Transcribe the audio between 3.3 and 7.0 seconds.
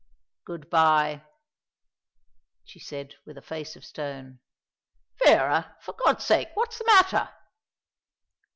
a face of stone. "Vera, for God's sake! What's the